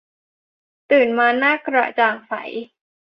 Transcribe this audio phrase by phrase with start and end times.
[0.91, 2.33] ตื่นมาหน้ากระจ่างใส